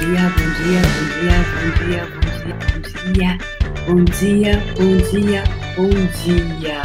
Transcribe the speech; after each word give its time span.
dia, 0.00 0.30
bom 0.30 0.48
dia, 0.64 0.80
bom 0.96 1.06
dia, 1.20 1.36
bom 1.52 1.68
dia, 1.84 2.58
bom 3.04 3.04
dia, 3.12 3.38
bom 3.86 4.04
dia, 4.04 4.58
bom 4.74 4.96
dia, 5.10 5.44
bom 5.76 5.90
dia. 6.24 6.80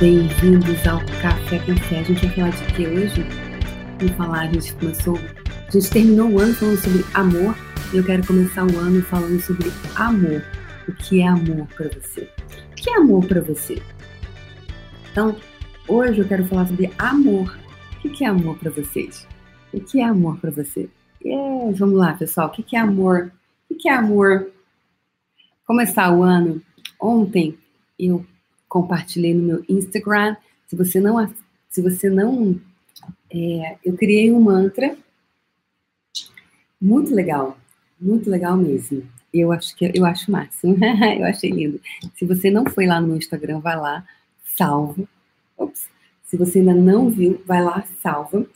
Bem-vindos 0.00 0.86
ao 0.86 0.98
Café 1.20 1.58
com 1.58 1.76
Fé. 1.76 2.00
A 2.00 2.02
gente 2.04 2.26
vai 2.26 2.34
falar 2.34 2.50
de 2.50 2.72
quê 2.72 2.86
hoje? 2.86 3.26
Vamos 3.98 4.16
falar, 4.16 4.40
a 4.40 4.46
gente 4.46 4.72
começou, 4.74 5.18
a 5.18 5.70
gente 5.70 5.90
terminou 5.90 6.30
o 6.30 6.40
ano 6.40 6.54
falando 6.54 6.78
sobre 6.78 7.04
amor 7.12 7.54
e 7.92 7.96
eu 7.98 8.04
quero 8.04 8.26
começar 8.26 8.64
o 8.64 8.78
ano 8.78 9.02
falando 9.02 9.40
sobre 9.42 9.70
amor. 9.96 10.42
O 10.88 10.92
que 10.92 11.20
é 11.20 11.28
amor 11.28 11.66
para 11.76 11.90
você? 11.90 12.30
O 12.72 12.74
que 12.76 12.88
é 12.88 12.96
amor 12.96 13.26
para 13.26 13.42
você? 13.42 13.82
Então, 15.12 15.36
hoje 15.86 16.20
eu 16.20 16.26
quero 16.26 16.46
falar 16.46 16.66
sobre 16.66 16.90
amor. 16.98 17.58
O 18.02 18.08
que 18.08 18.24
é 18.24 18.28
amor 18.28 18.56
para 18.56 18.70
vocês? 18.70 19.28
O 19.70 19.80
que 19.80 20.00
é 20.00 20.04
amor 20.04 20.38
para 20.38 20.50
você? 20.50 20.88
Yes, 21.24 21.78
vamos 21.78 21.98
lá, 21.98 22.14
pessoal. 22.14 22.48
O 22.48 22.50
que 22.50 22.76
é 22.76 22.78
amor? 22.78 23.32
O 23.70 23.74
que 23.74 23.88
é 23.88 23.92
amor? 23.92 24.52
Começar 25.66 26.12
o 26.16 26.22
ano. 26.22 26.62
Ontem 27.00 27.58
eu 27.98 28.24
compartilhei 28.68 29.34
no 29.34 29.42
meu 29.42 29.64
Instagram. 29.68 30.36
Se 30.66 30.76
você 30.76 31.00
não, 31.00 31.32
se 31.68 31.82
você 31.82 32.08
não, 32.08 32.60
é, 33.30 33.76
eu 33.84 33.96
criei 33.96 34.32
um 34.32 34.40
mantra 34.40 34.96
muito 36.80 37.14
legal, 37.14 37.58
muito 38.00 38.30
legal 38.30 38.56
mesmo. 38.56 39.02
Eu 39.32 39.52
acho 39.52 39.76
que 39.76 39.90
eu 39.94 40.04
acho 40.04 40.30
máximo. 40.30 40.76
eu 41.18 41.24
achei 41.26 41.50
lindo. 41.50 41.80
Se 42.14 42.24
você 42.24 42.50
não 42.50 42.64
foi 42.66 42.86
lá 42.86 43.00
no 43.00 43.08
meu 43.08 43.16
Instagram, 43.16 43.60
vai 43.60 43.76
lá, 43.76 44.06
salva. 44.56 45.02
Ops. 45.56 45.88
Se 46.24 46.36
você 46.36 46.58
ainda 46.58 46.74
não 46.74 47.08
viu, 47.10 47.40
vai 47.46 47.62
lá, 47.62 47.84
salva, 48.02 48.46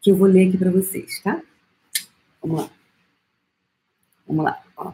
que 0.00 0.10
eu 0.10 0.16
vou 0.16 0.26
ler 0.26 0.48
aqui 0.48 0.58
para 0.58 0.70
vocês, 0.70 1.20
tá? 1.22 1.40
Vamos 2.42 2.62
lá. 2.62 2.70
Vamos 4.26 4.44
lá. 4.44 4.62
Ó. 4.76 4.92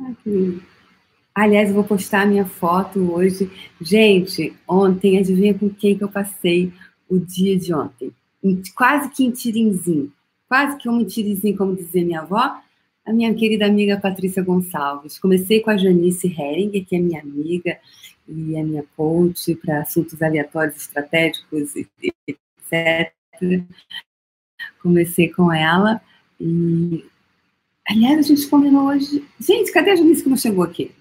Ah, 0.00 0.14
que 0.22 0.30
lindo. 0.30 0.62
Aliás, 1.34 1.68
eu 1.68 1.74
vou 1.76 1.84
postar 1.84 2.22
a 2.22 2.26
minha 2.26 2.44
foto 2.44 3.12
hoje. 3.12 3.48
Gente, 3.80 4.56
ontem, 4.66 5.18
adivinha 5.18 5.54
com 5.54 5.70
quem 5.70 5.96
que 5.96 6.02
eu 6.02 6.08
passei 6.08 6.72
o 7.08 7.18
dia 7.18 7.56
de 7.56 7.72
ontem? 7.72 8.12
Quase 8.74 9.10
que 9.10 9.24
em 9.24 9.30
tirinzinho. 9.30 10.12
Quase 10.48 10.76
que 10.78 10.88
um 10.88 11.04
tirinzinho, 11.04 11.56
como 11.56 11.76
dizia 11.76 12.04
minha 12.04 12.22
avó. 12.22 12.60
A 13.06 13.12
minha 13.12 13.32
querida 13.34 13.66
amiga 13.66 14.00
Patrícia 14.00 14.42
Gonçalves. 14.42 15.18
Comecei 15.18 15.60
com 15.60 15.70
a 15.70 15.76
Janice 15.76 16.26
Hering, 16.26 16.70
que 16.84 16.96
é 16.96 16.98
minha 16.98 17.20
amiga, 17.20 17.78
e 18.28 18.56
a 18.56 18.62
minha 18.62 18.84
coach 18.96 19.54
para 19.56 19.80
assuntos 19.80 20.20
aleatórios 20.20 20.76
estratégicos, 20.76 21.74
etc. 21.76 23.12
Comecei 24.82 25.30
com 25.30 25.52
ela 25.52 26.00
e, 26.40 27.04
aliás, 27.88 28.18
a 28.18 28.22
gente 28.22 28.46
combinou 28.48 28.88
hoje. 28.88 29.26
Gente, 29.40 29.72
cadê 29.72 29.90
a 29.90 29.96
Janice 29.96 30.22
que 30.22 30.28
não 30.28 30.36
chegou 30.36 30.62
aqui? 30.62 30.92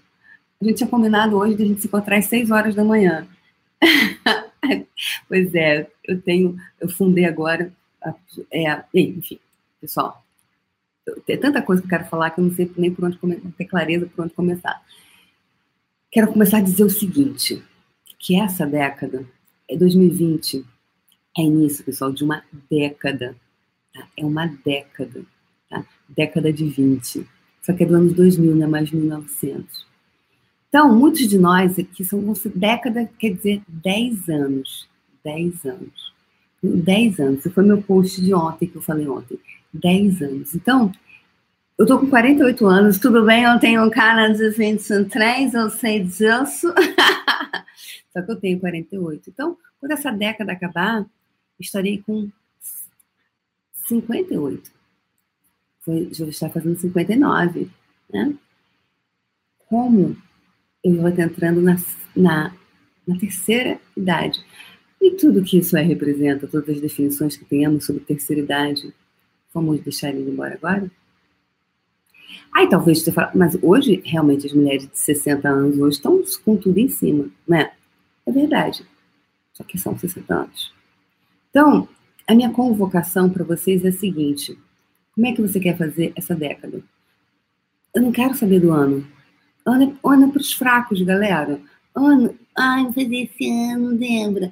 A 0.61 0.65
gente 0.65 0.77
tinha 0.77 0.89
combinado 0.89 1.37
hoje 1.37 1.55
de 1.55 1.63
a 1.63 1.65
gente 1.65 1.81
se 1.81 1.87
encontrar 1.87 2.17
às 2.17 2.25
6 2.25 2.49
horas 2.49 2.73
da 2.73 2.83
manhã. 2.83 3.27
pois 5.27 5.53
é, 5.53 5.87
eu 6.05 6.19
tenho, 6.21 6.57
eu 6.79 6.89
fundei 6.89 7.25
agora, 7.25 7.71
é, 8.51 8.83
enfim, 8.93 9.39
pessoal, 9.79 10.23
tem 11.25 11.37
tanta 11.37 11.61
coisa 11.61 11.81
que 11.81 11.85
eu 11.85 11.89
quero 11.89 12.09
falar 12.09 12.31
que 12.31 12.39
eu 12.39 12.45
não 12.45 12.53
sei 12.53 12.71
nem 12.77 12.93
por 12.93 13.05
onde 13.05 13.17
começar, 13.17 13.49
ter 13.57 13.65
clareza 13.65 14.07
por 14.07 14.25
onde 14.25 14.33
começar. 14.33 14.81
Quero 16.17 16.33
começar 16.33 16.57
a 16.57 16.61
dizer 16.61 16.83
o 16.83 16.89
seguinte, 16.89 17.61
que 18.17 18.41
essa 18.41 18.65
década, 18.65 19.23
é 19.69 19.77
2020, 19.77 20.65
é 21.37 21.43
início, 21.43 21.85
pessoal, 21.85 22.11
de 22.11 22.23
uma 22.23 22.41
década. 22.67 23.35
Tá? 23.93 24.07
É 24.17 24.25
uma 24.25 24.47
década. 24.65 25.23
Tá? 25.69 25.85
Década 26.09 26.51
de 26.51 26.65
20. 26.65 27.23
Só 27.61 27.71
que 27.71 27.83
é 27.83 27.85
do 27.85 27.93
ano 27.93 28.11
2000, 28.11 28.55
não 28.55 28.63
é 28.63 28.67
mais 28.67 28.89
1900. 28.89 29.85
Então, 30.67 30.91
muitos 30.97 31.27
de 31.27 31.37
nós 31.37 31.77
aqui 31.77 32.03
são 32.03 32.33
década, 32.55 33.07
quer 33.19 33.35
dizer 33.35 33.61
10 33.67 34.27
anos. 34.27 34.89
10 35.23 35.65
anos. 35.65 36.13
10 36.63 37.19
anos. 37.19 37.43
Foi 37.53 37.63
meu 37.63 37.79
post 37.79 38.19
de 38.19 38.33
ontem 38.33 38.65
que 38.65 38.75
eu 38.75 38.81
falei 38.81 39.07
ontem. 39.07 39.37
10 39.71 40.23
anos. 40.23 40.55
Então, 40.55 40.91
eu 41.77 41.85
tô 41.85 41.99
com 41.99 42.09
48 42.09 42.65
anos, 42.65 42.97
tudo 42.97 43.23
bem, 43.23 43.43
eu 43.43 43.59
tenho 43.59 43.85
um 43.85 43.89
cara 43.89 44.29
de 44.29 44.49
23, 44.49 45.53
eu 45.53 45.69
sei 45.69 46.03
disso. 46.03 46.73
Só 48.11 48.21
que 48.23 48.31
eu 48.31 48.35
tenho 48.35 48.59
48. 48.59 49.29
Então, 49.29 49.55
quando 49.79 49.91
essa 49.91 50.11
década 50.11 50.53
acabar, 50.53 51.05
estarei 51.59 52.01
com 52.01 52.29
58. 53.87 54.71
Foi, 55.81 56.09
já 56.11 56.25
estar 56.25 56.49
fazendo 56.49 56.79
59, 56.79 57.69
né? 58.11 58.33
Como 59.69 60.17
eu 60.83 60.95
vou 60.95 61.09
estar 61.09 61.23
entrando 61.23 61.61
na, 61.61 61.77
na, 62.15 62.55
na 63.07 63.19
terceira 63.19 63.79
idade. 63.95 64.43
E 64.99 65.11
tudo 65.11 65.43
que 65.43 65.59
isso 65.59 65.77
é, 65.77 65.83
representa, 65.83 66.47
todas 66.47 66.69
as 66.69 66.81
definições 66.81 67.37
que 67.37 67.45
temos 67.45 67.85
sobre 67.85 68.03
terceira 68.03 68.41
idade, 68.41 68.91
vamos 69.53 69.79
deixar 69.81 70.09
ele 70.09 70.29
embora 70.29 70.55
agora? 70.55 70.89
Aí 72.57 72.67
talvez 72.67 73.03
você 73.03 73.11
fale, 73.11 73.29
mas 73.35 73.55
hoje, 73.61 74.01
realmente, 74.03 74.47
as 74.47 74.51
mulheres 74.51 74.89
de 74.89 74.97
60 74.97 75.47
anos 75.47 75.77
hoje 75.77 75.97
estão 75.97 76.19
com 76.43 76.57
tudo 76.57 76.79
em 76.79 76.89
cima, 76.89 77.29
né? 77.47 77.71
É 78.25 78.31
verdade. 78.31 78.83
Só 79.53 79.63
que 79.63 79.77
são 79.77 79.95
60 79.95 80.33
anos. 80.33 80.73
Então, 81.51 81.87
a 82.25 82.33
minha 82.33 82.49
convocação 82.49 83.29
para 83.29 83.43
vocês 83.43 83.85
é 83.85 83.89
a 83.89 83.91
seguinte: 83.91 84.57
como 85.13 85.27
é 85.27 85.33
que 85.33 85.41
você 85.41 85.59
quer 85.59 85.77
fazer 85.77 86.11
essa 86.15 86.33
década? 86.33 86.81
Eu 87.93 88.01
não 88.01 88.11
quero 88.11 88.33
saber 88.33 88.59
do 88.59 88.71
ano. 88.71 89.07
Ano, 89.63 89.95
ano 90.03 90.25
é 90.25 90.31
para 90.31 90.41
os 90.41 90.51
fracos, 90.51 90.99
galera. 91.03 91.61
Ano, 91.93 92.33
ai, 92.57 92.81
não 92.81 92.91
fazer 92.91 93.17
esse 93.17 93.47
ano, 93.71 93.89
lembra? 93.89 94.51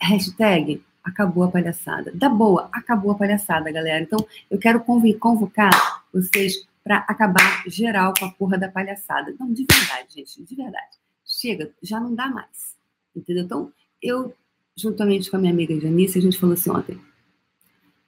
Hashtag 0.00 0.82
acabou 1.04 1.44
a 1.44 1.50
palhaçada. 1.50 2.10
Da 2.14 2.30
boa, 2.30 2.70
acabou 2.72 3.10
a 3.10 3.16
palhaçada, 3.16 3.70
galera. 3.70 4.02
Então, 4.02 4.26
eu 4.50 4.58
quero 4.58 4.80
convocar 4.80 6.04
vocês 6.10 6.66
para 6.88 7.04
acabar 7.06 7.62
geral 7.66 8.14
com 8.18 8.24
a 8.24 8.30
porra 8.30 8.56
da 8.56 8.66
palhaçada. 8.66 9.34
Não, 9.38 9.52
de 9.52 9.66
verdade, 9.70 10.14
gente, 10.14 10.42
de 10.42 10.54
verdade. 10.54 10.96
Chega, 11.22 11.70
já 11.82 12.00
não 12.00 12.14
dá 12.14 12.28
mais. 12.28 12.74
Entendeu? 13.14 13.44
Então, 13.44 13.72
eu, 14.00 14.34
juntamente 14.74 15.30
com 15.30 15.36
a 15.36 15.38
minha 15.38 15.52
amiga 15.52 15.78
Janice, 15.78 16.18
a 16.18 16.22
gente 16.22 16.38
falou 16.38 16.54
assim 16.54 16.70
ontem. 16.70 16.98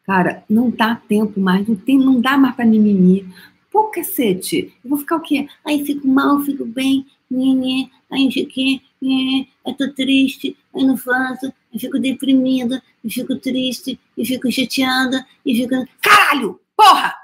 Cara, 0.02 0.42
não 0.48 0.70
dá 0.70 0.96
tempo 0.96 1.38
mais, 1.38 1.68
não, 1.68 1.76
tem, 1.76 1.98
não 1.98 2.22
dá 2.22 2.38
mais 2.38 2.56
para 2.56 2.64
mimimi. 2.64 3.28
Pô, 3.70 3.88
cacete, 3.88 4.74
eu 4.82 4.88
vou 4.88 4.98
ficar 4.98 5.16
o 5.16 5.20
quê? 5.20 5.47
Aí 5.62 5.84
fico 5.84 6.08
mal, 6.08 6.41
fico 6.41 6.64
bem, 6.64 7.06
nhê, 7.30 7.88
aí 8.10 8.32
fiquei, 8.32 8.80
nhê, 9.00 9.47
eu 9.64 9.74
tô 9.74 9.92
triste, 9.92 10.56
aí 10.74 10.84
não 10.84 10.97
faço, 10.97 11.52
eu 11.72 11.78
fico 11.78 11.98
deprimida, 11.98 12.82
eu 13.04 13.10
fico 13.10 13.36
triste, 13.36 14.00
eu 14.16 14.24
fico 14.24 14.50
chateada, 14.50 15.24
e 15.44 15.54
fico. 15.54 15.86
Caralho! 16.00 16.58
Porra! 16.74 17.14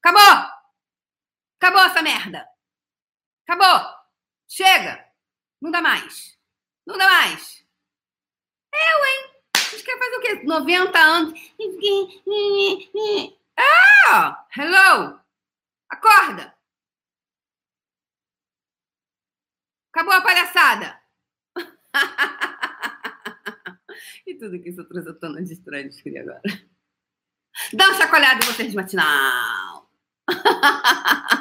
Acabou! 0.00 0.55
Acabou 1.66 1.82
essa 1.82 2.00
merda. 2.00 2.48
Acabou. 3.44 3.92
Chega. 4.46 5.04
Não 5.60 5.72
dá 5.72 5.82
mais. 5.82 6.38
Não 6.86 6.96
dá 6.96 7.08
mais. 7.08 7.66
Eu, 8.72 9.04
hein? 9.04 9.32
Vocês 9.56 9.82
querem 9.82 9.98
fazer 9.98 10.16
o 10.16 10.20
quê? 10.20 10.44
90 10.44 10.96
anos. 10.96 11.36
Ah! 13.58 14.46
Hello! 14.56 15.20
Acorda! 15.90 16.56
Acabou 19.92 20.14
a 20.14 20.20
palhaçada! 20.20 21.02
e 24.24 24.38
tudo 24.38 24.62
que 24.62 24.68
isso 24.68 24.84
trouxe 24.84 25.18
no 25.20 25.44
distrai 25.44 25.88
de 25.88 26.16
agora. 26.16 26.42
Dá 27.72 27.88
uma 27.88 27.98
chacoalhada 27.98 28.44
em 28.44 28.46
vocês 28.46 28.70
de 28.70 28.76
matinal! 28.76 29.90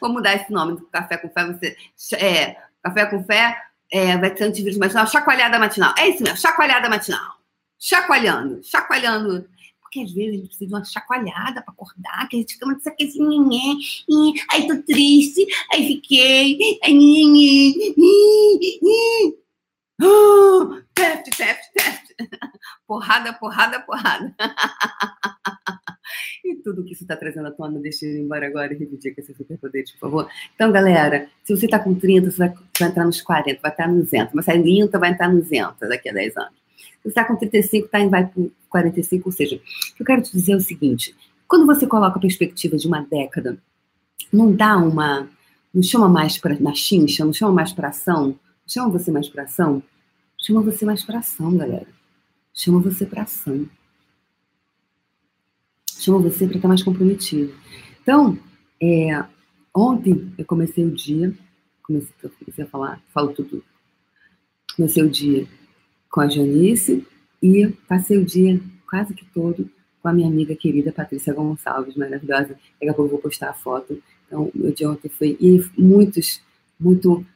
Vou 0.00 0.12
mudar 0.12 0.34
esse 0.34 0.52
nome 0.52 0.76
do 0.76 0.86
Café 0.86 1.16
com 1.16 1.28
Fé. 1.28 1.76
Você, 1.96 2.16
é, 2.16 2.56
café 2.82 3.06
com 3.06 3.22
Fé 3.24 3.56
é, 3.90 4.16
vai 4.16 4.30
ter 4.30 4.44
antivírus 4.44 4.78
matinal, 4.78 5.06
chacoalhada 5.06 5.58
matinal. 5.58 5.94
É 5.98 6.08
isso 6.08 6.22
mesmo, 6.22 6.38
chacoalhada 6.38 6.88
matinal. 6.88 7.36
Chacoalhando, 7.78 8.62
chacoalhando. 8.62 9.48
Porque 9.80 10.00
às 10.00 10.12
vezes 10.12 10.30
a 10.30 10.36
gente 10.36 10.48
precisa 10.48 10.66
de 10.66 10.74
uma 10.74 10.84
chacoalhada 10.84 11.62
para 11.62 11.72
acordar, 11.72 12.28
que 12.28 12.36
a 12.36 12.40
gente 12.40 12.54
fica 12.54 12.66
muito 12.66 12.80
assim, 12.88 14.34
aí 14.50 14.66
tô 14.66 14.82
triste, 14.82 15.46
aí 15.72 15.86
fiquei, 15.86 16.78
aí, 16.82 16.98
uh, 20.02 20.82
teste, 20.94 21.30
teste, 21.30 21.72
teste. 21.72 22.05
Porrada, 22.86 23.32
porrada, 23.32 23.80
porrada. 23.80 24.34
e 26.44 26.54
tudo 26.56 26.84
que 26.84 26.92
isso 26.92 27.04
está 27.04 27.16
trazendo 27.16 27.48
à 27.48 27.50
tona, 27.50 27.80
deixa 27.80 28.06
eu 28.06 28.12
ir 28.12 28.20
embora 28.20 28.46
agora 28.46 28.72
e 28.72 28.76
repetir 28.76 29.14
com 29.14 29.20
esses 29.20 29.36
superpoderes, 29.36 29.90
por 29.92 29.98
favor. 29.98 30.28
Então, 30.54 30.70
galera, 30.70 31.28
se 31.44 31.54
você 31.54 31.66
está 31.66 31.78
com 31.78 31.94
30, 31.94 32.30
você 32.30 32.38
vai, 32.38 32.54
vai, 32.78 32.88
entrar 32.88 33.04
nos 33.04 33.20
40, 33.20 33.60
vai 33.60 33.70
estar 33.70 33.88
nos 33.88 34.04
200. 34.04 34.34
Mas 34.34 34.44
se 34.44 34.52
é 34.52 34.60
30, 34.60 34.98
vai 34.98 35.10
entrar 35.10 35.28
nos 35.28 35.44
200 35.44 35.88
daqui 35.88 36.08
a 36.08 36.12
10 36.12 36.36
anos. 36.36 36.52
você 37.02 37.08
está 37.08 37.24
com 37.24 37.36
35, 37.36 37.88
tá, 37.88 38.06
vai 38.06 38.26
para 38.26 38.42
45, 38.70 39.28
ou 39.28 39.32
seja, 39.32 39.60
eu 39.98 40.06
quero 40.06 40.22
te 40.22 40.32
dizer 40.32 40.52
é 40.52 40.56
o 40.56 40.60
seguinte: 40.60 41.14
quando 41.48 41.66
você 41.66 41.86
coloca 41.86 42.18
a 42.18 42.20
perspectiva 42.20 42.76
de 42.76 42.86
uma 42.86 43.02
década, 43.02 43.58
não 44.32 44.52
dá 44.52 44.76
uma. 44.76 45.28
Não 45.72 45.82
chama 45.82 46.08
mais 46.08 46.38
para 46.38 46.58
na 46.58 46.74
chincha, 46.74 47.24
não 47.24 47.34
chama 47.34 47.52
mais 47.52 47.72
para 47.72 47.88
ação, 47.88 48.38
chama 48.66 48.88
você 48.88 49.10
mais 49.10 49.28
para 49.28 49.42
ação, 49.42 49.82
chama 50.38 50.62
você 50.62 50.86
mais 50.86 51.04
para 51.04 51.18
ação, 51.18 51.54
galera. 51.54 51.95
Chama 52.56 52.80
você 52.80 53.06
para 53.06 53.22
ação. 53.22 53.68
Chama 55.98 56.18
você 56.18 56.46
para 56.46 56.56
estar 56.56 56.68
mais 56.68 56.82
comprometido. 56.82 57.54
Então, 58.02 58.36
é, 58.82 59.24
ontem 59.74 60.32
eu 60.36 60.44
comecei 60.44 60.84
o 60.84 60.90
dia, 60.90 61.32
comecei, 61.82 62.12
comecei 62.38 62.64
a 62.64 62.66
falar, 62.66 63.00
falo 63.14 63.32
tudo. 63.32 63.62
Comecei 64.74 65.02
o 65.02 65.10
dia 65.10 65.46
com 66.10 66.20
a 66.20 66.28
Janice 66.28 67.06
e 67.42 67.68
passei 67.86 68.18
o 68.18 68.24
dia 68.24 68.60
quase 68.88 69.14
que 69.14 69.24
todo 69.26 69.70
com 70.06 70.08
a 70.08 70.12
minha 70.12 70.28
amiga 70.28 70.54
querida 70.54 70.92
Patrícia 70.92 71.34
Gonçalves, 71.34 71.96
maravilhosa. 71.96 72.56
Daqui 72.80 72.88
a 72.88 72.94
pouco 72.94 73.02
eu 73.02 73.10
vou 73.10 73.18
postar 73.18 73.50
a 73.50 73.52
foto. 73.52 74.00
Então, 74.26 74.50
meu 74.54 74.72
dia 74.72 74.88
ontem 74.88 75.08
foi. 75.08 75.36
E 75.40 75.62
muitos, 75.76 76.40
muito 76.78 77.26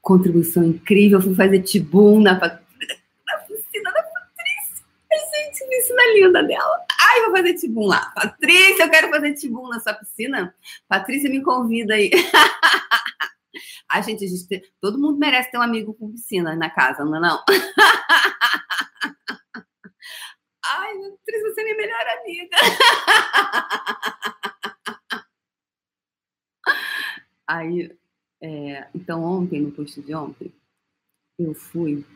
contribuição 0.00 0.64
incrível. 0.64 1.20
fui 1.20 1.34
fazer 1.34 1.60
tibum 1.60 2.20
na, 2.20 2.34
na 2.34 2.38
piscina 2.38 3.90
da 3.92 4.02
Patrícia. 4.02 4.84
Gente, 5.10 5.68
que 5.68 5.69
piscina 5.80 6.02
linda 6.14 6.42
dela. 6.42 6.84
Ai, 7.00 7.20
vou 7.22 7.36
fazer 7.36 7.54
tibum 7.54 7.86
lá. 7.86 8.12
Patrícia, 8.14 8.84
eu 8.84 8.90
quero 8.90 9.08
fazer 9.08 9.32
tibum 9.34 9.68
na 9.68 9.80
sua 9.80 9.94
piscina. 9.94 10.54
Patrícia, 10.86 11.30
me 11.30 11.42
convida 11.42 11.94
aí. 11.94 12.10
Ai, 13.88 14.02
gente, 14.02 14.24
a 14.24 14.28
gente 14.28 14.72
todo 14.80 14.98
mundo 14.98 15.18
merece 15.18 15.50
ter 15.50 15.58
um 15.58 15.62
amigo 15.62 15.94
com 15.94 16.12
piscina 16.12 16.54
na 16.54 16.70
casa, 16.70 17.04
não 17.04 17.16
é 17.16 17.20
não? 17.20 17.42
Ai, 20.64 20.94
Patrícia, 20.94 21.52
você 21.52 21.60
é 21.60 21.64
minha 21.64 21.76
melhor 21.76 22.06
amiga. 22.20 22.56
Aí, 27.48 27.98
é, 28.40 28.86
então 28.94 29.24
ontem, 29.24 29.60
no 29.60 29.72
post 29.72 30.00
de 30.00 30.14
ontem, 30.14 30.54
eu 31.36 31.52
fui, 31.52 32.06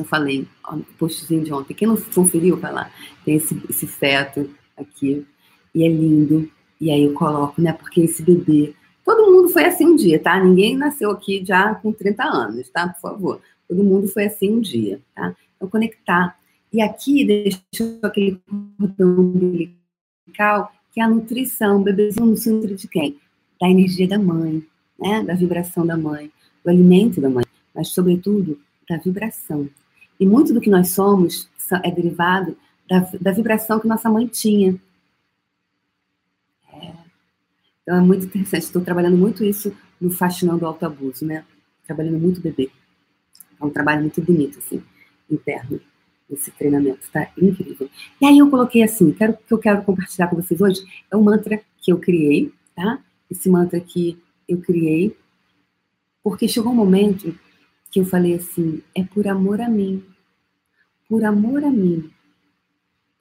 eu 0.00 0.04
falei, 0.04 0.46
ó, 0.64 0.78
postzinho 0.98 1.44
de 1.44 1.52
ontem, 1.52 1.74
quem 1.74 1.88
não 1.88 1.96
conferiu, 1.96 2.56
vai 2.56 2.72
lá, 2.72 2.90
tem 3.24 3.36
esse, 3.36 3.60
esse 3.68 3.86
feto 3.86 4.50
aqui, 4.76 5.26
e 5.74 5.84
é 5.84 5.88
lindo, 5.88 6.50
e 6.80 6.90
aí 6.90 7.04
eu 7.04 7.14
coloco, 7.14 7.60
né, 7.60 7.72
porque 7.72 8.00
esse 8.02 8.22
bebê, 8.22 8.74
todo 9.04 9.30
mundo 9.30 9.48
foi 9.48 9.64
assim 9.64 9.86
um 9.86 9.96
dia, 9.96 10.18
tá? 10.18 10.42
Ninguém 10.42 10.76
nasceu 10.76 11.10
aqui 11.10 11.44
já 11.44 11.74
com 11.74 11.92
30 11.92 12.24
anos, 12.24 12.68
tá? 12.70 12.88
Por 12.88 13.00
favor. 13.00 13.40
Todo 13.68 13.84
mundo 13.84 14.08
foi 14.08 14.26
assim 14.26 14.52
um 14.52 14.60
dia, 14.60 15.00
tá? 15.14 15.34
Então, 15.56 15.68
conectar. 15.68 16.38
E 16.72 16.80
aqui 16.80 17.24
deixou 17.24 17.98
aquele 18.02 18.40
cordão 18.78 19.20
umbilical, 19.20 20.72
que 20.92 21.00
é 21.00 21.04
a 21.04 21.08
nutrição. 21.08 21.80
O 21.80 21.84
bebezinho 21.84 22.26
no 22.26 22.36
centro 22.36 22.74
de 22.74 22.88
quem? 22.88 23.18
Da 23.60 23.68
energia 23.68 24.08
da 24.08 24.18
mãe, 24.18 24.62
né? 24.98 25.22
Da 25.22 25.34
vibração 25.34 25.86
da 25.86 25.96
mãe, 25.96 26.30
do 26.64 26.70
alimento 26.70 27.20
da 27.20 27.28
mãe, 27.30 27.44
mas, 27.74 27.88
sobretudo, 27.88 28.58
da 28.88 28.96
vibração. 28.96 29.68
E 30.18 30.26
muito 30.26 30.52
do 30.52 30.60
que 30.60 30.70
nós 30.70 30.90
somos 30.90 31.48
é 31.82 31.90
derivado 31.90 32.56
da, 32.88 33.00
da 33.20 33.32
vibração 33.32 33.80
que 33.80 33.88
nossa 33.88 34.08
mãe 34.10 34.26
tinha. 34.26 34.78
É. 36.72 36.92
Então, 37.82 37.96
é 37.96 38.00
muito 38.00 38.26
interessante. 38.26 38.62
Estou 38.62 38.82
trabalhando 38.82 39.16
muito 39.16 39.44
isso 39.44 39.74
no 40.00 40.10
Fascinando 40.10 40.64
o 40.64 40.68
Alto 40.68 40.84
Abuso, 40.84 41.24
né? 41.24 41.44
Trabalhando 41.86 42.18
muito 42.18 42.40
bebê. 42.40 42.70
É 43.60 43.64
um 43.64 43.70
trabalho 43.70 44.02
muito 44.02 44.20
bonito, 44.20 44.58
assim, 44.58 44.82
interno, 45.30 45.80
esse 46.30 46.50
treinamento, 46.50 47.10
tá 47.12 47.30
incrível. 47.36 47.88
E 48.20 48.26
aí 48.26 48.38
eu 48.38 48.50
coloquei 48.50 48.82
assim, 48.82 49.12
quero, 49.12 49.36
que 49.36 49.52
eu 49.52 49.58
quero 49.58 49.82
compartilhar 49.82 50.28
com 50.28 50.36
vocês 50.36 50.60
hoje, 50.60 50.82
é 51.10 51.16
um 51.16 51.22
mantra 51.22 51.60
que 51.78 51.92
eu 51.92 51.98
criei, 51.98 52.52
tá? 52.74 52.98
Esse 53.30 53.48
mantra 53.48 53.80
que 53.80 54.18
eu 54.48 54.60
criei, 54.60 55.16
porque 56.22 56.48
chegou 56.48 56.72
um 56.72 56.76
momento 56.76 57.38
que 57.94 58.00
eu 58.00 58.04
falei 58.04 58.34
assim, 58.34 58.82
é 58.92 59.04
por 59.04 59.28
amor 59.28 59.60
a 59.60 59.68
mim, 59.68 60.04
por 61.08 61.22
amor 61.22 61.62
a 61.62 61.70
mim, 61.70 62.12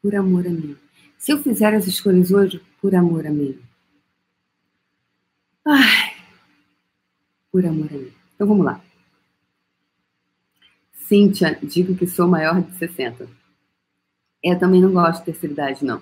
por 0.02 0.16
amor 0.16 0.48
a 0.48 0.50
mim. 0.50 0.76
Se 1.16 1.32
eu 1.32 1.38
fizer 1.44 1.76
as 1.76 1.86
escolhas 1.86 2.32
hoje, 2.32 2.60
por 2.82 2.96
amor 2.96 3.28
a 3.28 3.30
mim. 3.30 3.60
Ai, 5.64 6.16
por 7.52 7.64
amor 7.64 7.88
a 7.92 7.94
mim. 7.94 8.12
Então 8.34 8.48
vamos 8.48 8.66
lá. 8.66 8.84
Cíntia, 10.92 11.60
digo 11.62 11.96
que 11.96 12.08
sou 12.08 12.28
maior 12.28 12.60
de 12.60 12.76
60. 12.76 13.30
Eu 14.44 14.58
também 14.58 14.82
não 14.82 14.92
gosto 14.92 15.20
de 15.20 15.26
terceira 15.26 15.54
idade, 15.54 15.86
não. 15.86 16.02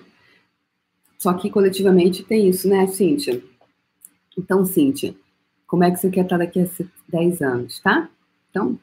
Só 1.18 1.34
que 1.34 1.50
coletivamente 1.50 2.24
tem 2.24 2.48
isso, 2.48 2.70
né, 2.70 2.88
Cíntia? 2.88 3.44
Então, 4.38 4.64
Cíntia, 4.64 5.14
como 5.68 5.84
é 5.84 5.92
que 5.92 5.98
você 5.98 6.10
quer 6.10 6.24
estar 6.24 6.38
daqui 6.38 6.62
a 6.62 6.70
10 7.10 7.42
anos, 7.42 7.82
tá? 7.82 8.10
Então, 8.52 8.78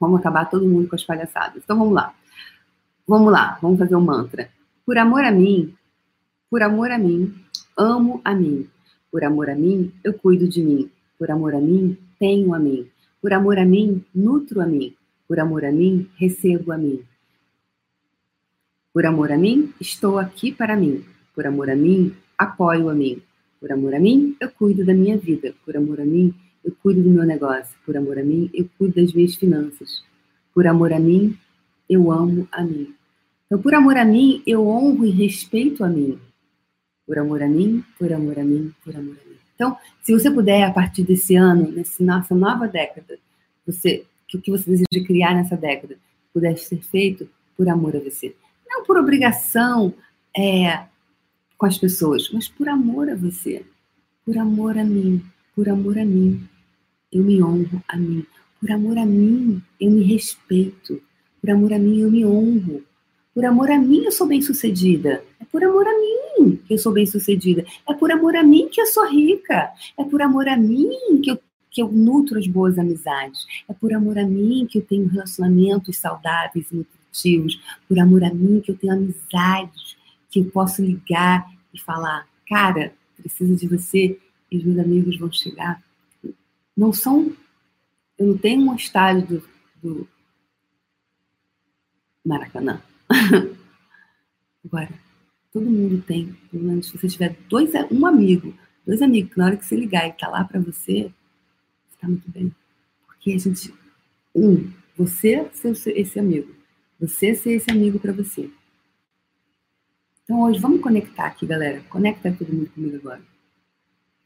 vamos 0.00 0.20
acabar 0.20 0.48
todo 0.48 0.64
mundo 0.64 0.88
com 0.88 0.96
as 0.96 1.04
palhaçadas. 1.04 1.62
Então, 1.62 1.76
vamos 1.76 1.92
lá. 1.92 2.14
Vamos 3.06 3.30
lá, 3.30 3.58
vamos 3.60 3.78
fazer 3.78 3.94
um 3.94 4.00
mantra. 4.00 4.48
Por 4.84 4.96
amor 4.96 5.24
a 5.24 5.30
mim, 5.30 5.74
por 6.48 6.62
amor 6.62 6.90
a 6.90 6.98
mim, 6.98 7.34
amo 7.76 8.20
a 8.24 8.34
mim. 8.34 8.68
Por 9.10 9.24
amor 9.24 9.50
a 9.50 9.54
mim, 9.54 9.92
eu 10.02 10.14
cuido 10.14 10.48
de 10.48 10.62
mim. 10.62 10.90
Por 11.18 11.30
amor 11.30 11.54
a 11.54 11.60
mim, 11.60 11.98
tenho 12.18 12.54
a 12.54 12.58
mim. 12.58 12.88
Por 13.20 13.32
amor 13.32 13.58
a 13.58 13.64
mim, 13.64 14.04
nutro 14.14 14.60
a 14.60 14.66
mim. 14.66 14.94
Por 15.26 15.40
amor 15.40 15.64
a 15.64 15.72
mim, 15.72 16.08
recebo 16.16 16.72
a 16.72 16.78
mim. 16.78 17.02
Por 18.92 19.06
amor 19.06 19.32
a 19.32 19.36
mim, 19.36 19.74
estou 19.80 20.18
aqui 20.18 20.52
para 20.52 20.76
mim. 20.76 21.04
Por 21.34 21.46
amor 21.46 21.68
a 21.68 21.76
mim, 21.76 22.14
apoio 22.38 22.88
a 22.88 22.94
mim. 22.94 23.22
Por 23.60 23.72
amor 23.72 23.94
a 23.94 24.00
mim, 24.00 24.36
eu 24.40 24.50
cuido 24.50 24.84
da 24.84 24.94
minha 24.94 25.16
vida. 25.16 25.54
Por 25.64 25.76
amor 25.76 26.00
a 26.00 26.04
mim, 26.04 26.34
eu 26.66 26.74
cuido 26.82 27.02
do 27.02 27.08
meu 27.08 27.24
negócio. 27.24 27.74
Por 27.86 27.96
amor 27.96 28.18
a 28.18 28.24
mim, 28.24 28.50
eu 28.52 28.68
cuido 28.76 29.00
das 29.00 29.12
minhas 29.12 29.36
finanças. 29.36 30.02
Por 30.52 30.66
amor 30.66 30.92
a 30.92 30.98
mim, 30.98 31.38
eu 31.88 32.10
amo 32.10 32.48
a 32.50 32.62
mim. 32.62 32.94
Então, 33.46 33.62
por 33.62 33.72
amor 33.74 33.96
a 33.96 34.04
mim, 34.04 34.42
eu 34.44 34.66
honro 34.66 35.06
e 35.06 35.10
respeito 35.10 35.84
a 35.84 35.88
mim. 35.88 36.18
Por 37.06 37.18
amor 37.18 37.42
a 37.42 37.48
mim, 37.48 37.84
por 37.96 38.12
amor 38.12 38.38
a 38.38 38.44
mim, 38.44 38.74
por 38.84 38.96
amor 38.96 39.16
a 39.24 39.28
mim. 39.28 39.36
Então, 39.54 39.76
se 40.02 40.12
você 40.12 40.28
puder, 40.30 40.64
a 40.64 40.72
partir 40.72 41.04
desse 41.04 41.36
ano, 41.36 41.72
nessa 41.72 42.34
nova 42.34 42.66
década, 42.66 43.18
você 43.64 44.04
o 44.34 44.40
que 44.40 44.50
você 44.50 44.64
deseja 44.68 45.06
criar 45.06 45.34
nessa 45.34 45.56
década 45.56 45.96
pudesse 46.32 46.64
ser 46.64 46.82
feito 46.82 47.28
por 47.56 47.68
amor 47.68 47.96
a 47.96 48.00
você. 48.00 48.34
Não 48.68 48.84
por 48.84 48.98
obrigação 48.98 49.94
é, 50.36 50.84
com 51.56 51.66
as 51.66 51.78
pessoas, 51.78 52.28
mas 52.32 52.48
por 52.48 52.68
amor 52.68 53.08
a 53.08 53.14
você. 53.14 53.64
Por 54.24 54.36
amor 54.36 54.76
a 54.76 54.84
mim. 54.84 55.24
Por 55.54 55.68
amor 55.68 55.98
a 55.98 56.04
mim. 56.04 56.46
Eu 57.16 57.24
me 57.24 57.42
honro 57.42 57.82
a 57.88 57.96
mim. 57.96 58.26
Por 58.60 58.70
amor 58.70 58.98
a 58.98 59.06
mim, 59.06 59.62
eu 59.80 59.90
me 59.90 60.02
respeito. 60.02 61.00
Por 61.40 61.48
amor 61.48 61.72
a 61.72 61.78
mim, 61.78 62.00
eu 62.00 62.10
me 62.10 62.26
honro. 62.26 62.84
Por 63.34 63.42
amor 63.42 63.70
a 63.70 63.78
mim, 63.78 64.04
eu 64.04 64.12
sou 64.12 64.26
bem-sucedida. 64.26 65.24
É 65.40 65.44
por 65.46 65.64
amor 65.64 65.86
a 65.88 65.92
mim 65.98 66.60
que 66.66 66.74
eu 66.74 66.78
sou 66.78 66.92
bem-sucedida. 66.92 67.64
É 67.88 67.94
por 67.94 68.12
amor 68.12 68.36
a 68.36 68.42
mim 68.42 68.68
que 68.70 68.82
eu 68.82 68.86
sou 68.86 69.08
rica. 69.08 69.70
É 69.98 70.04
por 70.04 70.20
amor 70.20 70.46
a 70.46 70.58
mim 70.58 70.90
que 71.22 71.30
eu 71.30 71.38
que 71.70 71.82
eu 71.82 71.90
nutro 71.90 72.38
as 72.38 72.46
boas 72.46 72.78
amizades. 72.78 73.46
É 73.66 73.72
por 73.72 73.94
amor 73.94 74.18
a 74.18 74.26
mim 74.26 74.66
que 74.70 74.78
eu 74.78 74.82
tenho 74.82 75.08
relacionamentos 75.08 75.96
saudáveis 75.96 76.70
e 76.70 76.76
nutritivos. 76.76 77.58
Por 77.88 77.98
amor 77.98 78.24
a 78.24 78.32
mim 78.32 78.60
que 78.60 78.72
eu 78.72 78.76
tenho 78.76 78.92
amizades 78.92 79.96
que 80.30 80.40
eu 80.40 80.44
posso 80.50 80.82
ligar 80.82 81.50
e 81.72 81.80
falar: 81.80 82.28
cara, 82.46 82.92
preciso 83.16 83.56
de 83.56 83.66
você. 83.66 84.18
E 84.52 84.58
os 84.58 84.64
meus 84.64 84.78
amigos 84.78 85.18
vão 85.18 85.32
chegar. 85.32 85.82
Não 86.76 86.92
são. 86.92 87.34
Eu 88.18 88.26
não 88.28 88.38
tenho 88.38 88.62
um 88.62 88.74
estádio 88.74 89.26
do, 89.26 89.48
do 89.82 90.08
Maracanã. 92.24 92.82
Agora, 94.64 94.90
todo 95.52 95.70
mundo 95.70 96.02
tem, 96.02 96.32
pelo 96.50 96.64
menos 96.64 96.88
se 96.88 96.98
você 96.98 97.08
tiver 97.08 97.36
dois, 97.48 97.70
um 97.90 98.04
amigo, 98.04 98.52
dois 98.84 99.00
amigos, 99.00 99.32
que 99.32 99.38
na 99.38 99.46
hora 99.46 99.56
que 99.56 99.64
você 99.64 99.76
ligar 99.76 100.08
e 100.08 100.12
tá 100.12 100.28
lá 100.28 100.44
para 100.44 100.60
você, 100.60 101.10
está 101.94 102.08
muito 102.08 102.28
bem. 102.30 102.54
Porque 103.06 103.32
a 103.32 103.38
gente, 103.38 103.72
um, 104.34 104.70
você 104.96 105.48
ser 105.52 105.98
esse 105.98 106.18
amigo, 106.18 106.54
você 106.98 107.34
ser 107.34 107.52
esse 107.52 107.70
amigo 107.70 107.98
para 108.00 108.12
você. 108.12 108.50
Então 110.24 110.42
hoje 110.42 110.58
vamos 110.58 110.80
conectar 110.80 111.26
aqui, 111.26 111.46
galera. 111.46 111.80
Conecta 111.88 112.34
todo 112.36 112.52
mundo 112.52 112.70
comigo 112.70 112.96
agora. 112.96 113.22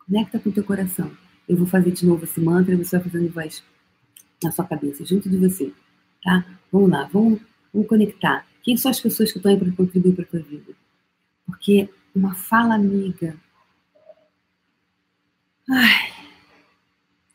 Conecta 0.07 0.39
com 0.39 0.49
o 0.49 0.53
teu 0.53 0.65
coração. 0.65 1.11
Eu 1.51 1.57
vou 1.57 1.67
fazer 1.67 1.91
de 1.91 2.07
novo 2.07 2.23
esse 2.23 2.41
mantra 2.41 2.73
e 2.73 2.77
você 2.77 2.97
vai 2.97 3.11
fazendo 3.11 3.33
voz 3.33 3.65
na 4.41 4.53
sua 4.53 4.65
cabeça, 4.65 5.05
junto 5.05 5.29
de 5.29 5.37
você. 5.37 5.75
Tá? 6.23 6.47
Vamos 6.71 6.89
lá, 6.89 7.09
vamos, 7.13 7.41
vamos 7.75 7.89
conectar. 7.89 8.47
Quem 8.63 8.77
são 8.77 8.89
as 8.89 9.01
pessoas 9.01 9.33
que 9.33 9.39
estão 9.39 9.51
aí 9.51 9.59
para 9.59 9.73
contribuir 9.73 10.15
para 10.15 10.25
a 10.25 10.29
tua 10.29 10.43
vida? 10.43 10.73
Porque 11.45 11.93
uma 12.15 12.37
fala 12.37 12.77
amiga. 12.77 13.37
Ai, 15.69 16.13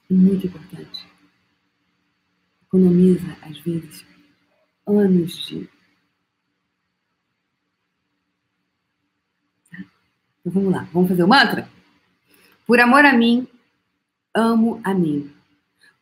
muito 0.10 0.48
importante. 0.48 1.06
Economiza, 2.68 3.36
às 3.42 3.60
vezes, 3.60 4.06
anos 4.88 5.46
de. 5.46 5.70
Tá? 9.70 9.84
Então 10.40 10.54
vamos 10.54 10.72
lá, 10.72 10.88
vamos 10.94 11.10
fazer 11.10 11.24
o 11.24 11.28
mantra? 11.28 11.70
Por 12.66 12.80
amor 12.80 13.04
a 13.04 13.12
mim, 13.12 13.46
amo 14.36 14.82
a 14.84 14.94
mim. 14.94 15.32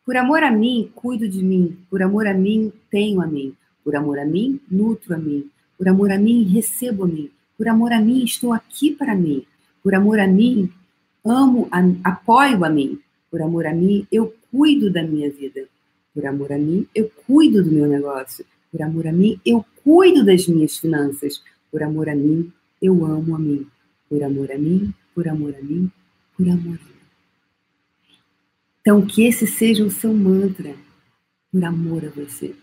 Por 0.04 0.16
amor 0.16 0.42
a 0.42 0.50
mim, 0.50 0.90
cuido 0.94 1.26
de 1.28 1.42
mim. 1.42 1.78
Por 1.88 2.02
amor 2.02 2.26
a 2.26 2.34
mim, 2.34 2.72
tenho 2.90 3.22
a 3.22 3.26
mim. 3.26 3.54
Por 3.82 3.94
amor 3.96 4.18
a 4.18 4.24
mim, 4.24 4.60
nutro 4.68 5.14
a 5.14 5.18
mim. 5.18 5.50
Por 5.78 5.88
amor 5.88 6.12
a 6.12 6.18
mim, 6.18 6.44
recebo 6.52 7.04
a 7.04 7.06
mim. 7.06 7.30
Por 7.56 7.68
amor 7.68 7.92
a 7.92 8.00
mim, 8.00 8.24
estou 8.24 8.52
aqui 8.52 8.90
para 8.90 9.14
mim. 9.14 9.46
Por 9.82 9.94
amor 9.94 10.18
a 10.18 10.26
mim, 10.26 10.70
amo, 11.24 11.68
a, 11.70 11.80
apoio 12.10 12.64
a 12.64 12.68
mim. 12.68 13.00
Por 13.30 13.40
amor 13.40 13.66
a 13.66 13.72
mim, 13.72 14.06
eu 14.10 14.34
cuido 14.50 14.92
da 14.92 15.02
minha 15.02 15.30
vida. 15.30 15.62
Por 16.12 16.26
amor 16.26 16.52
a 16.52 16.58
mim, 16.58 16.86
eu 16.94 17.10
cuido 17.26 17.62
do 17.62 17.70
meu 17.70 17.86
negócio. 17.86 18.44
Por 18.70 18.82
amor 18.82 19.06
a 19.06 19.12
mim, 19.12 19.40
eu 19.46 19.64
cuido 19.82 20.24
das 20.24 20.46
minhas 20.48 20.76
finanças. 20.76 21.42
Por 21.70 21.82
amor 21.82 22.08
a 22.08 22.14
mim, 22.14 22.52
eu 22.82 22.92
amo 23.06 23.36
a 23.36 23.38
mim. 23.38 23.66
Por 24.08 24.22
amor 24.22 24.50
a 24.50 24.58
mim, 24.58 24.92
por 25.14 25.28
amor 25.28 25.54
a 25.54 25.62
mim, 25.62 25.90
por 26.36 26.48
amor 26.48 26.78
a 26.80 26.84
mim. 26.84 26.93
Então, 28.84 29.06
que 29.06 29.24
esse 29.24 29.46
seja 29.46 29.82
o 29.82 29.90
seu 29.90 30.12
mantra. 30.12 30.76
Por 31.50 31.64
amor 31.64 32.04
a 32.04 32.10
você. 32.10 32.54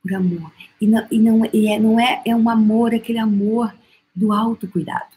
Por 0.00 0.14
amor. 0.14 0.52
E 0.80 0.86
não, 0.86 1.08
e 1.10 1.18
não, 1.18 1.44
e 1.52 1.66
é, 1.66 1.80
não 1.80 1.98
é, 1.98 2.22
é 2.24 2.36
um 2.36 2.48
amor, 2.48 2.94
aquele 2.94 3.18
amor 3.18 3.74
do 4.14 4.32
autocuidado. 4.32 5.16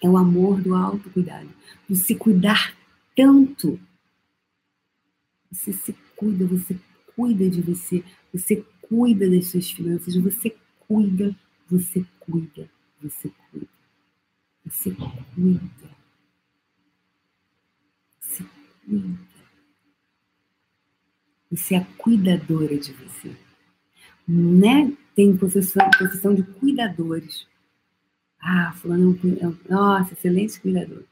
É 0.00 0.08
o 0.08 0.16
amor 0.16 0.62
do 0.62 0.74
autocuidado. 0.74 1.50
De 1.86 1.96
se 1.96 2.14
cuidar 2.14 2.74
tanto. 3.14 3.78
Você 5.50 5.74
se 5.74 5.94
cuida, 6.16 6.46
você 6.46 6.74
cuida 7.14 7.50
de 7.50 7.60
você, 7.60 8.02
você 8.32 8.64
cuida 8.80 9.28
das 9.28 9.48
suas 9.48 9.70
finanças, 9.70 10.16
você 10.16 10.56
cuida, 10.88 11.36
você 11.70 12.06
cuida, 12.20 12.70
você 13.02 13.30
cuida. 13.50 13.68
Você 14.64 14.92
cuida. 14.94 15.12
Você 15.34 15.60
cuida. 15.70 16.01
Você 21.50 21.74
é 21.74 21.78
a 21.78 21.84
cuidadora 21.98 22.76
de 22.78 22.92
você. 22.92 23.36
Né? 24.26 24.92
Tem 25.14 25.36
profissão, 25.36 25.88
profissão 25.90 26.34
de 26.34 26.42
cuidadores. 26.42 27.46
Ah, 28.40 28.72
fulano 28.72 29.18
é 29.40 29.46
um, 29.46 29.56
nossa, 29.68 30.14
excelente 30.14 30.60
cuidador. 30.60 31.04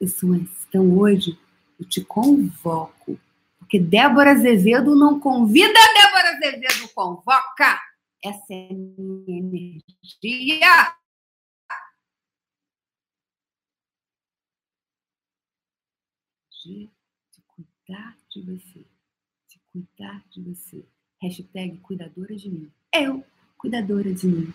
Pois. 0.00 0.52
Então 0.68 0.98
hoje 0.98 1.38
eu 1.78 1.86
te 1.86 2.00
convoco. 2.00 3.18
Porque 3.58 3.78
Débora 3.78 4.32
Azevedo 4.32 4.96
não 4.96 5.20
convida, 5.20 5.72
Débora 5.72 6.36
Azevedo 6.36 6.88
convoca. 6.94 7.80
Essa 8.24 8.44
é 8.50 8.68
a 8.70 8.74
minha 8.74 9.38
energia. 9.38 10.94
De, 16.64 16.88
de 17.32 17.42
cuidar 17.48 18.16
de 18.30 18.40
você. 18.42 18.86
De 19.48 19.60
cuidar 19.72 20.24
de 20.30 20.40
você. 20.42 20.86
Hashtag 21.20 21.78
cuidadora 21.78 22.36
de 22.36 22.48
mim. 22.48 22.70
Eu, 22.94 23.24
cuidadora 23.58 24.12
de 24.12 24.26
mim. 24.28 24.54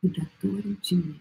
Cuidadora 0.00 0.74
de 0.82 0.96
mim. 0.96 1.20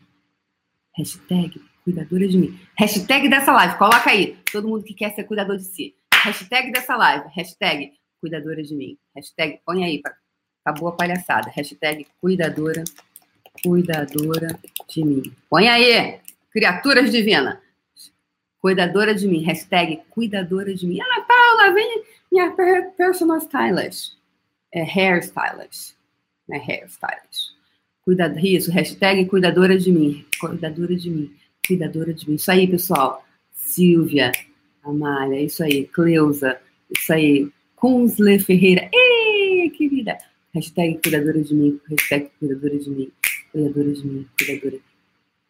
Hashtag 0.98 1.62
cuidadora 1.86 2.28
de 2.28 2.38
mim. 2.38 2.60
Hashtag 2.78 3.30
dessa 3.30 3.54
live, 3.54 3.78
coloca 3.78 4.10
aí. 4.10 4.38
Todo 4.52 4.68
mundo 4.68 4.84
que 4.84 4.94
quer 4.94 5.16
ser 5.16 5.24
cuidador 5.24 5.58
de 5.58 5.64
si. 5.64 5.96
Hashtag 6.14 6.72
dessa 6.74 6.98
live. 6.98 7.30
Hashtag 7.34 7.94
cuidadora 8.20 8.62
de 8.62 8.76
mim. 8.76 8.98
Hashtag, 9.16 9.62
põe 9.66 9.86
aí, 9.86 10.02
pra... 10.02 10.14
acabou 10.66 10.90
a 10.90 10.96
palhaçada. 10.98 11.50
Hashtag 11.50 12.06
cuidadora, 12.20 12.84
cuidadora 13.64 14.60
de 14.90 15.06
mim. 15.06 15.34
Põe 15.50 15.70
aí, 15.70 16.20
criaturas 16.52 17.10
divinas. 17.10 17.63
Cuidadora 18.64 19.14
de 19.14 19.28
mim. 19.28 19.44
Hashtag 19.44 20.02
cuidadora 20.10 20.74
de 20.74 20.88
mim. 20.88 21.00
Ana 21.00 21.22
Paula, 21.22 21.74
vem 21.74 22.04
minha 22.32 22.50
personal 22.98 23.38
stylist 23.38 24.14
é, 24.74 24.84
hairstylist, 24.84 25.96
né? 26.50 26.58
Hairstylist. 26.58 27.54
Cuida, 28.04 28.34
isso, 28.42 28.72
hashtag 28.72 29.26
cuidadora 29.26 29.78
de 29.78 29.92
mim. 29.92 30.26
Cuidadora 30.40 30.96
de 30.96 31.10
mim. 31.10 31.32
Cuidadora 31.66 32.14
de 32.14 32.28
mim. 32.28 32.36
Isso 32.36 32.52
aí, 32.52 32.68
pessoal. 32.68 33.24
Silvia, 33.54 34.32
Amália, 34.84 35.42
isso 35.42 35.64
aí. 35.64 35.86
Cleusa, 35.86 36.60
isso 36.90 37.14
aí. 37.14 37.50
Kunzle 37.76 38.40
Ferreira. 38.40 38.90
Ei, 38.92 39.70
querida. 39.70 40.18
Hashtag 40.54 41.00
cuidadora 41.02 41.42
de 41.42 41.54
mim. 41.54 41.80
Hashtag 41.90 42.30
cuidadora 42.40 42.78
de 42.78 42.90
mim. 42.90 43.12
Cuidadora 43.52 43.94
de 43.94 44.06
mim. 44.06 44.28
Cuidadora. 44.38 44.93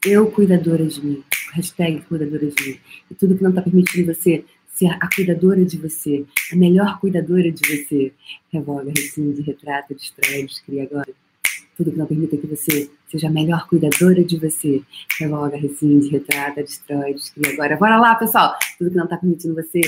Eu 0.06 0.30
cuidadora 0.30 0.86
de 0.86 1.06
mim. 1.06 1.24
Hashtag 1.54 2.02
cuidadora 2.02 2.46
de 2.46 2.68
mim. 2.68 2.80
E 3.10 3.16
tudo 3.16 3.38
que 3.38 3.44
não 3.44 3.52
está 3.52 3.62
permitindo 3.62 4.14
você 4.14 4.44
ser 4.68 4.88
a 5.00 5.08
cuidadora 5.16 5.64
de 5.64 5.78
você, 5.78 6.26
a 6.52 6.56
melhor 6.58 7.00
cuidadora 7.00 7.50
de 7.50 7.62
você. 7.66 8.12
Revoga, 8.52 8.90
rescinde, 8.90 9.42
retrata, 9.42 9.94
destrói, 9.94 10.46
descria 10.46 10.84
agora. 10.84 11.08
Tudo 11.78 11.92
que 11.92 11.98
não 11.98 12.06
permita 12.06 12.36
que 12.36 12.48
você 12.48 12.90
seja 13.10 13.28
a 13.28 13.32
melhor 13.32 13.66
cuidadora 13.70 14.22
de 14.26 14.38
você. 14.38 14.82
Revoga, 15.20 15.56
rescinde, 15.56 16.10
retrata, 16.10 16.62
destrói, 16.62 17.14
descria 17.14 17.54
agora. 17.54 17.78
Bora 17.78 17.98
lá, 17.98 18.16
pessoal! 18.16 18.58
Tudo 18.78 18.90
que 18.90 18.98
não 18.98 19.06
está 19.06 19.16
permitindo 19.16 19.56
você 19.56 19.80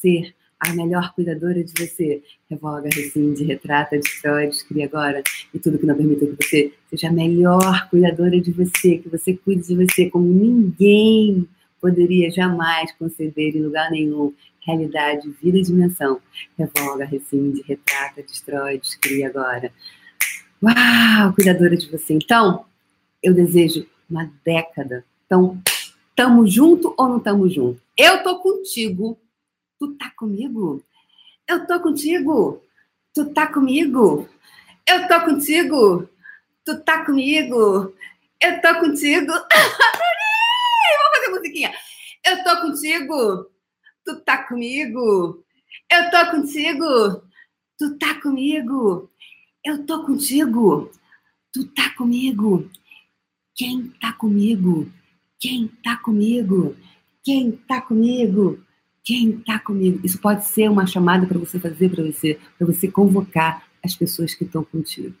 ser 0.00 0.34
a 0.60 0.72
melhor 0.74 1.14
cuidadora 1.14 1.64
de 1.64 1.72
você. 1.72 2.22
Revoga, 2.48 2.88
rescinde, 2.92 3.44
retrata, 3.44 3.98
destrói, 3.98 4.48
descria 4.48 4.84
agora. 4.84 5.22
E 5.52 5.58
tudo 5.58 5.78
que 5.78 5.86
não 5.86 5.96
permita 5.96 6.26
que 6.26 6.36
você 6.36 6.72
seja 6.90 7.08
a 7.08 7.12
melhor 7.12 7.88
cuidadora 7.88 8.40
de 8.40 8.52
você, 8.52 8.98
que 8.98 9.08
você 9.08 9.34
cuide 9.36 9.66
de 9.66 9.76
você 9.76 10.10
como 10.10 10.26
ninguém 10.26 11.48
poderia 11.80 12.30
jamais 12.30 12.92
conceder 12.92 13.56
em 13.56 13.62
lugar 13.62 13.90
nenhum 13.90 14.34
realidade, 14.60 15.30
vida 15.42 15.58
e 15.58 15.62
dimensão. 15.62 16.20
Revoga, 16.58 17.04
rescinde, 17.04 17.62
retrata, 17.66 18.22
destrói, 18.22 18.78
descria 18.78 19.28
agora. 19.28 19.72
Uau, 20.62 21.32
cuidadora 21.32 21.74
de 21.74 21.90
você. 21.90 22.14
Então, 22.14 22.66
eu 23.22 23.32
desejo 23.32 23.86
uma 24.08 24.30
década. 24.44 25.04
Então, 25.24 25.58
tamo 26.14 26.46
junto 26.46 26.94
ou 26.98 27.08
não 27.08 27.18
tamo 27.18 27.48
junto? 27.48 27.80
Eu 27.96 28.22
tô 28.22 28.38
contigo. 28.40 29.18
Tu 29.80 29.94
tá 29.94 30.10
comigo? 30.10 30.84
Eu 31.48 31.66
tô 31.66 31.80
contigo. 31.80 32.62
Tu 33.14 33.32
tá 33.32 33.46
comigo? 33.46 34.28
Eu 34.86 35.08
tô 35.08 35.20
contigo. 35.24 36.06
Tu 36.66 36.84
tá 36.84 37.02
comigo? 37.06 37.94
Eu 38.42 38.60
tô 38.60 38.80
contigo. 38.80 39.32
musiquinha. 41.30 41.72
Eu 42.26 42.44
tô 42.44 42.60
contigo. 42.60 43.50
Tu 44.04 44.20
tá 44.20 44.46
comigo. 44.46 45.42
Eu 45.90 46.10
tô 46.10 46.30
contigo. 46.30 47.22
Tu 47.78 47.98
tá 47.98 48.20
comigo. 48.20 49.10
Eu 49.64 49.86
tô 49.86 50.04
contigo. 50.04 50.90
Tu 51.54 51.66
tá 51.68 51.88
comigo. 51.96 52.70
Quem 53.54 53.88
tá 54.00 54.12
comigo? 54.12 54.92
Quem 55.38 55.68
tá 55.82 55.96
comigo? 55.96 56.76
Quem 57.24 57.52
tá 57.52 57.80
comigo? 57.80 58.62
Quem 59.10 59.40
tá 59.40 59.58
comigo? 59.58 59.98
Isso 60.04 60.20
pode 60.20 60.46
ser 60.46 60.70
uma 60.70 60.86
chamada 60.86 61.26
para 61.26 61.36
você 61.36 61.58
fazer 61.58 61.90
para 61.90 62.04
você, 62.04 62.38
para 62.56 62.64
você 62.64 62.88
convocar 62.88 63.66
as 63.82 63.96
pessoas 63.96 64.36
que 64.36 64.44
estão 64.44 64.62
contigo. 64.62 65.12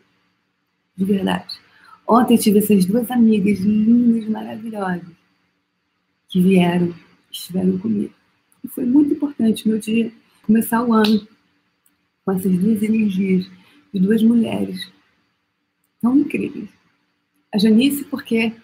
De 0.96 1.04
verdade. 1.04 1.58
Ontem 2.06 2.36
eu 2.36 2.40
tive 2.40 2.60
essas 2.60 2.86
duas 2.86 3.10
amigas 3.10 3.58
lindas, 3.58 4.28
maravilhosas 4.28 5.08
que 6.28 6.40
vieram, 6.40 6.94
estiveram 7.32 7.78
comigo. 7.78 8.14
E 8.62 8.68
foi 8.68 8.86
muito 8.86 9.14
importante 9.14 9.66
meu 9.66 9.80
dia 9.80 10.12
começar 10.44 10.84
o 10.84 10.92
ano 10.92 11.26
com 12.24 12.30
essas 12.30 12.56
duas 12.58 12.80
energias 12.84 13.50
de 13.92 13.98
duas 13.98 14.22
mulheres 14.22 14.88
tão 16.00 16.16
incríveis. 16.16 16.68
A 17.52 17.58
Janice, 17.58 18.04
porque 18.04 18.54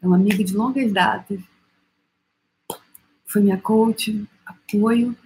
é 0.00 0.06
uma 0.06 0.14
amiga 0.14 0.44
de 0.44 0.54
longas 0.54 0.92
datas, 0.92 1.40
foi 3.26 3.42
minha 3.42 3.58
coach, 3.58 4.24
apoio. 4.68 5.16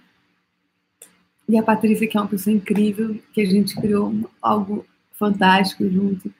E 1.47 1.57
a 1.57 1.63
Patrícia, 1.63 2.07
que 2.07 2.17
é 2.17 2.21
uma 2.21 2.27
pessoa 2.27 2.55
incrível, 2.55 3.19
que 3.33 3.41
a 3.41 3.45
gente 3.45 3.75
criou 3.75 4.29
algo 4.41 4.85
fantástico 5.13 5.89
junto, 5.89 6.33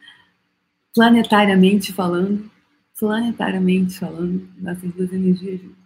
planetariamente 0.93 1.91
falando 1.91 2.49
planetariamente 2.99 3.97
falando, 3.97 4.47
nossas 4.57 4.91
duas 4.93 5.11
energias 5.13 5.61
juntas. 5.61 5.77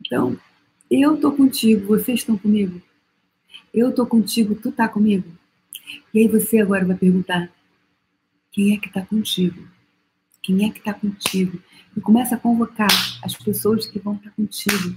Então, 0.00 0.38
eu 0.90 1.20
tô 1.20 1.30
contigo, 1.32 1.86
vocês 1.86 2.20
estão 2.20 2.38
comigo. 2.38 2.80
Eu 3.72 3.92
tô 3.92 4.06
contigo, 4.06 4.54
tu 4.54 4.72
tá 4.72 4.88
comigo. 4.88 5.28
E 6.12 6.20
aí 6.20 6.28
você 6.28 6.60
agora 6.60 6.84
vai 6.84 6.96
perguntar: 6.96 7.50
quem 8.50 8.74
é 8.74 8.78
que 8.78 8.90
tá 8.90 9.04
contigo? 9.04 9.68
Quem 10.42 10.66
é 10.66 10.72
que 10.72 10.80
tá 10.80 10.94
contigo? 10.94 11.60
E 11.96 12.00
começa 12.00 12.34
a 12.34 12.38
convocar 12.38 12.90
as 13.22 13.34
pessoas 13.36 13.86
que 13.86 13.98
vão 13.98 14.14
estar 14.14 14.30
contigo. 14.30 14.96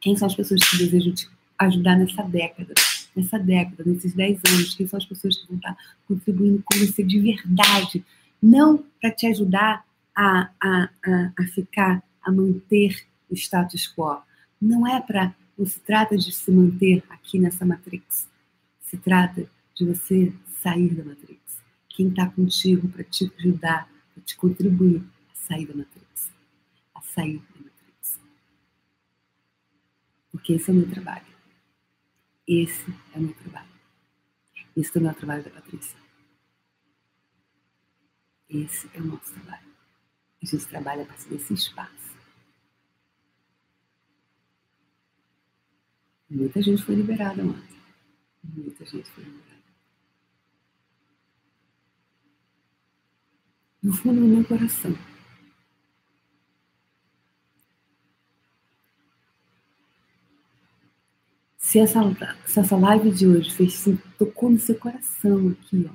Quem 0.00 0.16
são 0.16 0.26
as 0.26 0.34
pessoas 0.34 0.60
que 0.68 0.78
desejam 0.78 1.12
te 1.12 1.28
ajudar 1.58 1.96
nessa 1.96 2.22
década? 2.22 2.74
nessa 3.18 3.38
década, 3.38 3.82
nesses 3.84 4.12
10 4.14 4.40
anos, 4.48 4.74
quem 4.74 4.86
são 4.86 4.96
as 4.96 5.04
pessoas 5.04 5.36
que 5.36 5.46
vão 5.48 5.56
estar 5.56 5.76
contribuindo 6.06 6.62
com 6.64 6.78
você 6.78 7.02
de 7.02 7.18
verdade, 7.20 8.04
não 8.40 8.84
para 9.00 9.10
te 9.10 9.26
ajudar 9.26 9.84
a, 10.14 10.50
a, 10.62 10.88
a, 11.04 11.32
a 11.38 11.46
ficar, 11.48 12.02
a 12.22 12.30
manter 12.30 13.06
o 13.28 13.34
status 13.34 13.92
quo. 13.94 14.22
Não 14.60 14.86
é 14.86 15.00
para. 15.00 15.34
Não 15.56 15.66
se 15.66 15.80
trata 15.80 16.16
de 16.16 16.30
se 16.32 16.50
manter 16.52 17.02
aqui 17.08 17.38
nessa 17.38 17.66
matrix. 17.66 18.28
Se 18.80 18.96
trata 18.96 19.48
de 19.74 19.84
você 19.84 20.32
sair 20.62 20.94
da 20.94 21.04
matrix. 21.04 21.40
Quem 21.88 22.08
está 22.08 22.26
contigo 22.26 22.88
para 22.88 23.02
te 23.02 23.30
ajudar, 23.40 23.90
para 24.14 24.22
te 24.22 24.36
contribuir 24.36 25.02
a 25.32 25.34
sair 25.34 25.66
da 25.66 25.74
matrix. 25.74 26.30
A 26.94 27.00
sair. 27.02 27.42
Porque 30.48 30.62
esse 30.62 30.70
é 30.70 30.72
o 30.72 30.76
meu 30.76 30.90
trabalho. 30.90 31.26
Esse 32.46 32.90
é 33.12 33.18
o 33.18 33.20
meu 33.20 33.34
trabalho. 33.34 33.68
Esse 34.74 34.90
também 34.90 35.10
é 35.10 35.12
o 35.12 35.14
trabalho 35.14 35.44
da 35.44 35.50
Patrícia. 35.50 35.98
Esse 38.48 38.88
é 38.94 38.98
o 38.98 39.04
nosso 39.04 39.30
trabalho. 39.34 39.68
A 40.42 40.46
gente 40.46 40.66
trabalha 40.66 41.02
a 41.02 41.06
partir 41.06 41.28
desse 41.28 41.52
espaço. 41.52 42.16
Muita 46.30 46.62
gente 46.62 46.82
foi 46.82 46.94
liberada 46.94 47.42
ontem. 47.42 47.78
Muita 48.42 48.86
gente 48.86 49.10
foi 49.10 49.24
liberada. 49.24 49.62
No 53.82 53.92
fundo 53.92 54.18
do 54.18 54.26
meu 54.26 54.44
coração. 54.46 55.07
Se 61.78 61.82
essa, 61.82 62.36
se 62.44 62.58
essa 62.58 62.76
live 62.76 63.10
de 63.12 63.24
hoje 63.24 63.52
fez, 63.52 63.74
assim, 63.74 63.96
tocou 64.18 64.50
no 64.50 64.58
seu 64.58 64.74
coração 64.74 65.50
aqui, 65.50 65.88
ó. 65.88 65.94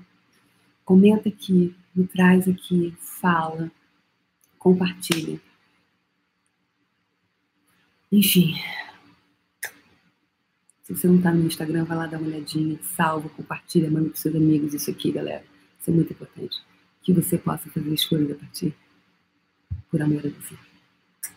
Comenta 0.86 1.28
aqui, 1.28 1.76
me 1.94 2.08
traz 2.08 2.48
aqui, 2.48 2.96
fala, 3.00 3.70
compartilha. 4.58 5.42
Enfim, 8.10 8.56
se 10.84 10.96
você 10.96 11.06
não 11.06 11.18
está 11.18 11.34
no 11.34 11.46
Instagram, 11.46 11.84
vai 11.84 11.98
lá 11.98 12.08
dar 12.08 12.18
uma 12.18 12.28
olhadinha, 12.28 12.80
salva, 12.82 13.28
compartilha, 13.28 13.92
manda 13.92 14.10
para 14.10 14.18
seus 14.18 14.36
amigos 14.36 14.74
isso 14.74 14.90
aqui, 14.90 15.12
galera. 15.12 15.44
Isso 15.82 15.90
é 15.90 15.94
muito 15.94 16.14
importante. 16.14 16.64
Que 17.02 17.12
você 17.12 17.38
possa 17.38 17.70
fazer 17.70 17.94
escolhas 17.94 18.32
a 18.32 18.36
partir 18.36 18.74
por 19.92 20.02
amor 20.02 20.26
a 20.26 20.30
você. 20.30 20.56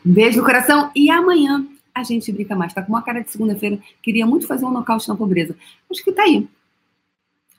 Um 0.05 0.13
beijo 0.13 0.39
no 0.39 0.45
coração 0.45 0.93
e 0.95 1.11
amanhã 1.11 1.67
a 1.97 2.03
gente 2.03 2.31
brinca 2.31 2.55
mais. 2.55 2.75
Tá 2.75 2.83
com 2.83 2.93
uma 2.93 3.03
cara 3.03 3.21
de 3.21 3.31
segunda-feira. 3.31 3.79
Queria 4.03 4.27
muito 4.27 4.47
fazer 4.47 4.67
um 4.67 4.71
nocaute 4.71 5.09
na 5.09 5.17
pobreza. 5.17 5.57
Acho 5.91 6.05
que 6.05 6.13
tá 6.13 6.23
aí. 6.23 6.47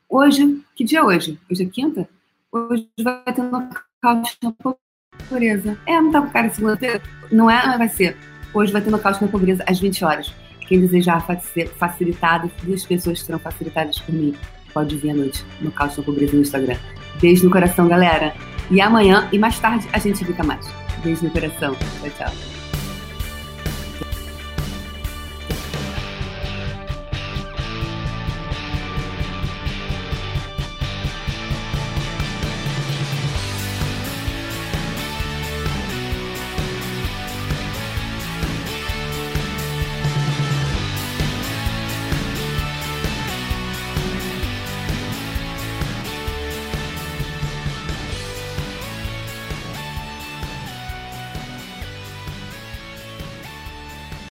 Hoje, 0.08 0.62
que 0.76 0.84
dia 0.84 1.00
é 1.00 1.04
hoje? 1.04 1.40
Hoje 1.52 1.64
é 1.64 1.66
quinta? 1.66 2.08
Hoje 2.52 2.88
vai 3.02 3.24
ter 3.34 3.42
um 3.42 3.50
nocaute 3.50 4.38
na 4.44 4.54
pobreza. 4.54 5.78
É, 5.88 6.00
não 6.00 6.12
tá 6.12 6.22
com 6.22 6.30
cara 6.30 6.48
de 6.48 6.56
segunda-feira? 6.56 7.02
Não 7.32 7.50
é, 7.50 7.66
não 7.66 7.78
vai 7.80 7.90
ser. 7.90 8.16
Hoje 8.54 8.72
vai 8.72 8.82
ter 8.82 8.92
nocaute 8.92 9.22
na 9.22 9.28
pobreza 9.28 9.64
às 9.68 9.80
20 9.80 10.06
horas. 10.06 10.34
Quem 10.68 10.82
desejar 10.82 11.26
facilitado, 11.78 12.52
duas 12.64 12.86
pessoas 12.86 13.22
serão 13.22 13.40
facilitadas 13.40 14.00
por 14.00 14.14
mim. 14.14 14.36
Pode 14.74 14.96
vir 14.98 15.12
à 15.12 15.14
noite 15.16 15.44
no 15.62 15.72
Caos 15.72 15.96
da 15.96 16.04
Pobreza 16.04 16.36
no 16.36 16.42
Instagram. 16.42 16.78
Beijo 17.20 17.46
no 17.46 17.52
coração, 17.52 17.88
galera. 17.88 18.36
E 18.70 18.80
amanhã 18.82 19.28
e 19.32 19.40
mais 19.40 19.58
tarde 19.60 19.88
a 19.94 19.98
gente 19.98 20.24
fica 20.24 20.44
mais. 20.44 20.68
Beijo 21.04 21.24
no 21.24 21.32
coração. 21.32 21.74
Tchau, 21.74 22.10
tchau. 22.18 22.67